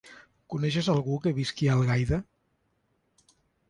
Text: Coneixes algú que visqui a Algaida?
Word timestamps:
Coneixes 0.53 0.89
algú 0.95 1.19
que 1.27 1.35
visqui 1.41 1.71
a 1.75 1.79
Algaida? 1.79 2.23